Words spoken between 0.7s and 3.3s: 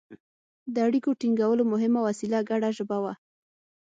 د اړیکو ټینګولو مهمه وسیله ګډه ژبه وه